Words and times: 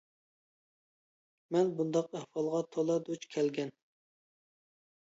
مەن 1.57 1.69
بۇنداق 1.81 2.09
ئەھۋالغا 2.17 2.63
تولا 2.73 2.97
دۇچ 3.11 3.31
كەلگەن. 3.37 3.75